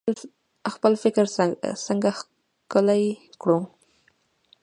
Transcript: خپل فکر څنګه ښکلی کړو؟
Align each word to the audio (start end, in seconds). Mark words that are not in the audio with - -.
خپل 0.73 0.93
فکر 1.03 1.25
څنګه 1.85 2.09
ښکلی 2.17 3.03
کړو؟ 3.41 3.59